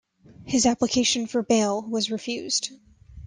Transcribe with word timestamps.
His 0.47 0.65
application 0.65 1.27
for 1.27 1.43
bail 1.43 1.83
was 1.83 2.09
refused. 2.09 2.71